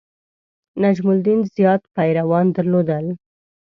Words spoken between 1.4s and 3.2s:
زیات پیروان درلودل.